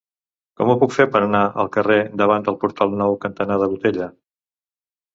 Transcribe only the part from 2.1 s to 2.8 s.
Davant del